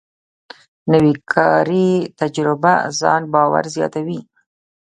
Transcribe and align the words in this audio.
نوې 0.91 1.13
کاري 1.33 1.89
تجربه 2.19 2.73
ځان 2.99 3.21
باور 3.33 3.63
زیاتوي 3.75 4.19